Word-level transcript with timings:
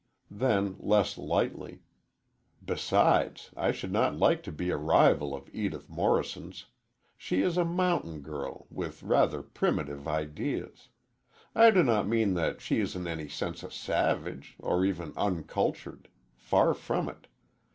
Then, 0.31 0.77
less 0.79 1.15
lightly, 1.15 1.83
"Besides, 2.65 3.51
I 3.55 3.71
should 3.71 3.91
not 3.91 4.17
like 4.17 4.41
to 4.41 4.51
be 4.51 4.71
a 4.71 4.75
rival 4.75 5.35
of 5.35 5.47
Edith 5.53 5.91
Morrison's. 5.91 6.65
She 7.15 7.43
is 7.43 7.55
a 7.55 7.63
mountain 7.63 8.21
girl, 8.21 8.65
with 8.71 9.03
rather 9.03 9.43
primitive 9.43 10.07
ideas. 10.07 10.87
I 11.53 11.69
do 11.69 11.83
not 11.83 12.07
mean 12.07 12.33
that 12.33 12.61
she 12.61 12.79
is 12.79 12.95
in 12.95 13.05
any 13.05 13.27
sense 13.27 13.61
a 13.61 13.69
savage 13.69 14.55
or 14.57 14.83
even 14.83 15.13
uncultured. 15.15 16.07
Far 16.35 16.73
from 16.73 17.07
it. 17.07 17.27